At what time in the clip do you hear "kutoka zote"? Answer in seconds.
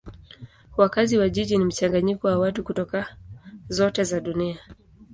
2.63-4.03